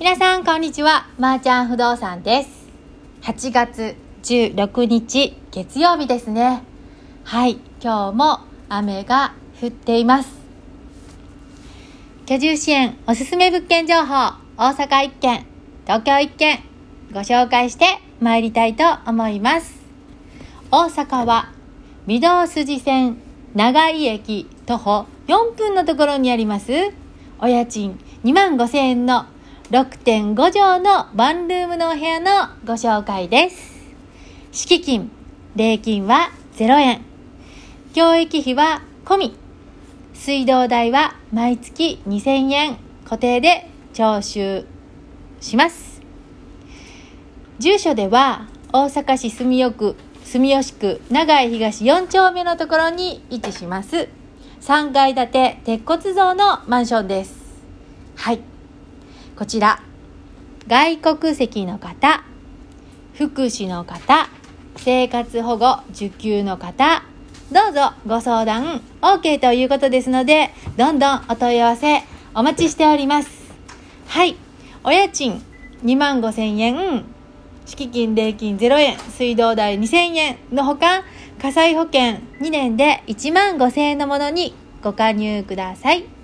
[0.00, 1.06] 皆さんこんにちは。
[1.18, 2.70] まー、ちゃん不動産です。
[3.20, 6.62] 8月16日月曜日ですね。
[7.22, 8.40] はい今日も
[8.70, 10.30] 雨が降っています。
[12.24, 15.44] 居住支援おすすめ物件情報大阪1件
[15.84, 16.60] 東京1件
[17.12, 17.84] ご紹介して
[18.22, 19.82] 参りたいと思います。
[20.70, 21.52] 大阪は
[22.08, 23.18] 御堂筋線
[23.54, 26.72] 長井駅徒歩4分のところにあります。
[27.38, 29.26] お家賃2万5千円の
[29.70, 33.78] 6.5畳のワンルームのお部屋のご紹介です。
[34.50, 35.12] 敷金、
[35.54, 37.02] 礼金は0円。
[37.94, 39.36] 教育費は込み。
[40.12, 44.66] 水道代は毎月2000円固定で徴収
[45.40, 46.02] します。
[47.60, 54.08] 住所では大阪市住吉区住吉区長井東4丁目のところに位置します。
[54.62, 57.38] 3階建て鉄骨造のマンションです。
[58.16, 58.49] はい。
[59.40, 59.80] こちら、
[60.68, 62.22] 外国籍の方、
[63.14, 64.28] 福祉の方、
[64.76, 67.02] 生活保護受給の方、
[67.50, 72.02] どうぞご相談 OK ということですので、どんどんお問い合わせ
[72.34, 73.30] お待ちしております。
[74.08, 74.36] はい。
[74.84, 75.42] お家賃
[75.84, 77.06] 2万5千円、
[77.64, 80.36] 敷金礼金0円、水道代2000円。
[80.52, 81.02] のほか、
[81.40, 86.19] 火災保険2年で1万5千円のものにご加入ください。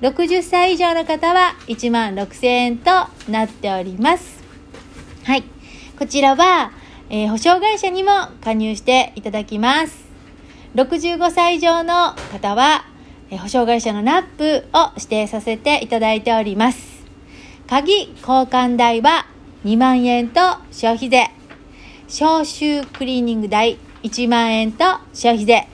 [0.00, 2.90] 60歳以上の方は1万6000円と
[3.28, 4.42] なっております。
[5.24, 5.44] はい。
[5.98, 6.72] こちらは、
[7.10, 10.08] えー、保証会社にも加入していただきます。
[10.74, 12.86] 65歳以上の方は、
[13.30, 17.04] えー、保証会社のナップを指定させていただいております。
[17.68, 19.26] 鍵交換代は
[19.66, 20.40] 2万円と
[20.72, 21.30] 消費税。
[22.08, 25.68] 消臭クリーニング代1万円と消費税。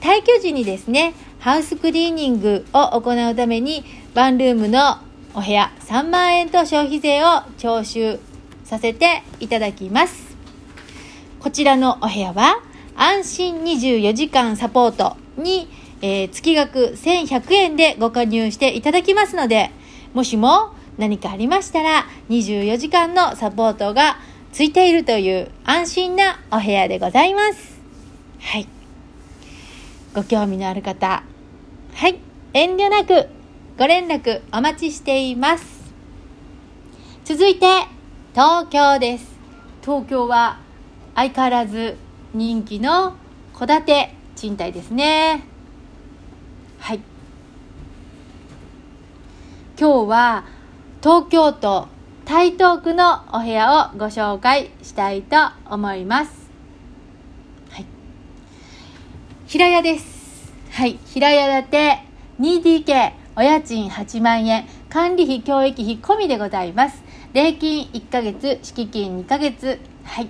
[0.00, 3.82] 退去時にですね、ハウスクリーニングを行うために、
[4.14, 4.98] ワンルームの
[5.34, 8.20] お部屋3万円と消費税を徴収
[8.62, 10.36] させていただきます。
[11.40, 12.62] こちらのお部屋は、
[12.94, 15.68] 安心24時間サポートに、
[16.00, 19.72] えー、月額1100円でご加入していただきますので、
[20.14, 24.18] もしも何かありましたら、24時間のサポートが
[24.52, 27.80] ついているという安心なお部屋でございます。
[28.38, 28.68] はい。
[30.14, 31.24] ご興味のある方、
[31.94, 32.18] はい、
[32.52, 33.28] 遠慮なく
[33.78, 35.92] ご連絡お待ちしています。
[37.24, 37.66] 続いて、
[38.32, 39.32] 東京です。
[39.82, 40.58] 東京は
[41.14, 41.96] 相変わらず
[42.34, 43.14] 人気の
[43.58, 45.44] 戸建て賃貸ですね。
[46.78, 47.00] はい。
[49.78, 50.44] 今日は
[51.00, 51.88] 東京都
[52.24, 55.36] 台東区のお部屋をご紹介したいと
[55.70, 56.50] 思います。
[57.70, 57.86] はい。
[59.46, 60.11] 平屋です。
[60.72, 60.98] はい。
[61.04, 61.98] 平屋建て
[62.40, 67.02] 2DK お家賃8万円、管理費、教育費込みでございます。
[67.34, 69.78] 礼金1ヶ月、敷金2ヶ月。
[70.04, 70.28] はい。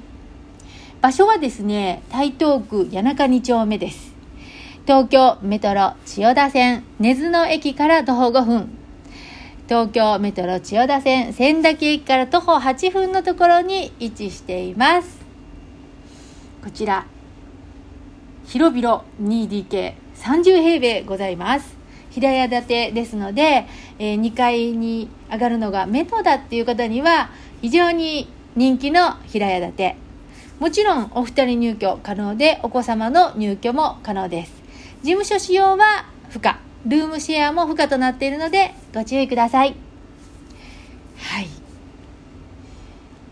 [1.00, 4.12] 場所はですね、台東区谷中2丁目です。
[4.84, 8.68] 東京メトロ千代田線根津の駅から徒歩5分
[9.68, 15.20] 東京メトロ千代田線千駄木駅から徒歩8分のところに位置しています
[16.64, 17.06] こちら
[18.44, 21.76] 広々 2DK 30平米ございます。
[22.10, 23.66] 平屋建てですので、
[23.98, 27.30] えー、2階に上がるのがメトだっていう方には
[27.62, 29.96] 非常に人気の平屋建て。
[30.62, 34.52] もちろんお二人入居可能でお子様の入居も可能です。
[35.02, 36.60] 事務所使用は不可。
[36.86, 39.74] ルームシェアも不可となっているのでご注意ください。
[41.16, 41.48] はい。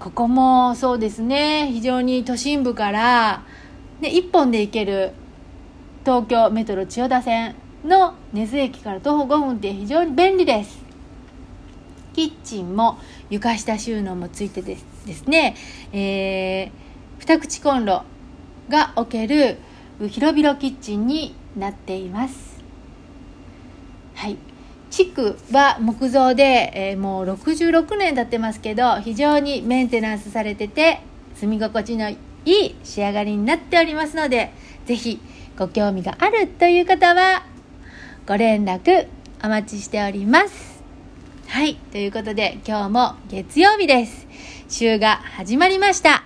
[0.01, 1.71] ここもそうですね。
[1.71, 3.45] 非常に都心部から、
[4.01, 5.13] ね、1本で行ける
[6.11, 7.55] 東京メトロ千代田線
[7.85, 10.81] の根津駅から徒歩5分って非常に便利です。
[12.13, 12.99] キッチンも
[13.31, 15.55] 床下収納もついてですですね、
[15.93, 16.71] えー、
[17.21, 18.03] 二口コンロ
[18.69, 19.59] が置ける
[20.09, 22.61] 広々キッチンになっています。
[24.17, 24.37] はい。
[24.91, 31.03] 地区は木造で、えー、もう66年経ってますけど非常にメンテナンスされてて
[31.37, 34.53] 住み心地のいい仕上がりになっておりますので
[34.87, 35.21] 是非
[35.61, 37.45] ご興味があるという方は
[38.27, 39.09] ご連絡
[39.45, 40.83] お待ちしております。
[41.49, 41.75] はい。
[41.75, 44.27] ということで、今日も月曜日です。
[44.71, 46.25] 週が始まりました。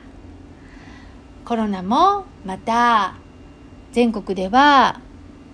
[1.45, 3.17] コロナもまた
[3.91, 5.01] 全国では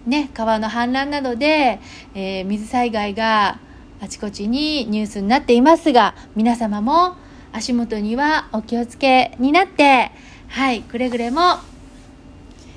[0.04, 1.80] ね、川の氾濫などで、
[2.14, 3.60] えー、水災害が
[4.02, 7.16] あちこちにニュースになっていますが、皆様も
[7.50, 10.12] 足元にはお気をつけになって、
[10.48, 11.69] はい、くれぐれも、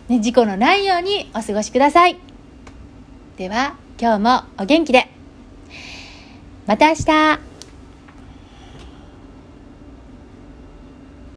[0.09, 2.17] ね、事故のないようにお過ごしください。
[3.37, 5.07] では今日もお元気で
[6.67, 7.39] また明日